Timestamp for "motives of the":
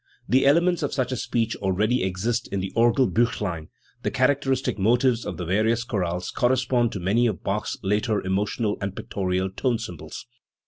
4.79-5.45